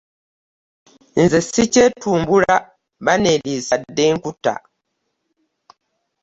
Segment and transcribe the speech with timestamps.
[1.21, 2.53] Nze sikyetumbula
[3.05, 4.53] banneliisa dda enkuta.